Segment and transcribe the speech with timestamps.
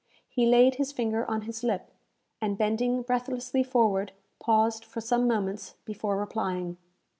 [0.27, 1.91] He laid his finger on his lip,
[2.41, 6.77] and, bending breathlessly forward, paused for some moments before replying.